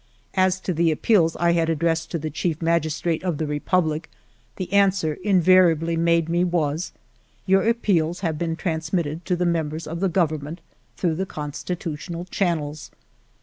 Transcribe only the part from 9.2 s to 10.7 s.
to the members of the Government